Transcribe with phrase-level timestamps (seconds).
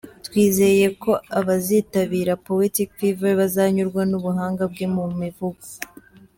[0.25, 5.65] Twizeye ko abazitabira Poetic Fever bazanyurwa n’ubuhanga bwe mu mivugo.